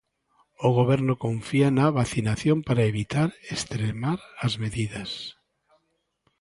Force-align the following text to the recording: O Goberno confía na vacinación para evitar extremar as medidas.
O 0.65 0.67
Goberno 0.79 1.13
confía 1.25 1.67
na 1.77 1.87
vacinación 1.99 2.57
para 2.67 2.87
evitar 2.91 3.29
extremar 3.55 4.19
as 4.45 4.53
medidas. 4.63 5.09